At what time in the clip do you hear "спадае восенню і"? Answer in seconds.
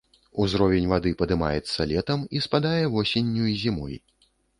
2.45-3.55